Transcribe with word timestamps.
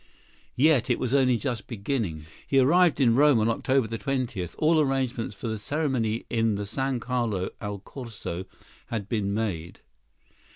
Yet 0.55 0.89
it 0.89 0.97
was 0.97 1.13
only 1.13 1.37
just 1.37 1.67
beginning! 1.67 2.25
He 2.47 2.57
arrived 2.57 2.99
in 2.99 3.13
Rome 3.15 3.37
on 3.39 3.47
October 3.49 3.87
20. 3.95 4.43
All 4.57 4.79
arrangements 4.79 5.35
for 5.35 5.47
the 5.47 5.59
ceremony 5.59 6.25
in 6.27 6.55
the 6.55 6.65
San 6.65 6.99
Carlo 6.99 7.51
al 7.61 7.77
Corso 7.77 8.45
had 8.87 9.07
been 9.07 9.31
made. 9.31 9.81